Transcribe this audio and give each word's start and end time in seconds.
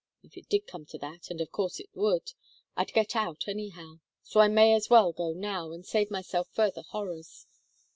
If 0.23 0.35
it 0.35 0.49
did 0.49 0.65
come 0.65 0.87
to 0.87 0.97
that 0.97 1.29
and 1.29 1.39
of 1.41 1.51
course 1.51 1.79
it 1.79 1.91
would 1.93 2.31
I'd 2.75 2.91
get 2.91 3.15
out 3.15 3.47
anyhow, 3.47 3.99
so 4.23 4.39
I 4.39 4.47
may 4.47 4.73
as 4.73 4.89
well 4.89 5.11
go 5.13 5.31
now 5.31 5.71
and 5.71 5.85
save 5.85 6.09
myself 6.09 6.49
further 6.49 6.81
horrors. 6.81 7.45